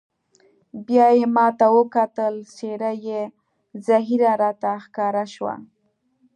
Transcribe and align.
بیا 0.87 1.07
یې 1.17 1.25
ما 1.35 1.47
ته 1.59 1.65
وکتل، 1.77 2.35
څېره 2.55 2.91
یې 3.07 3.21
زهېره 3.85 4.31
راته 4.43 4.71
ښکاره 4.83 5.25
شوه. 5.33 5.55